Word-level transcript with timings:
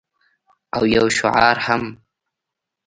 او 0.75 0.83
یو 0.95 1.07
شعار 1.17 1.57
هم 1.65 1.83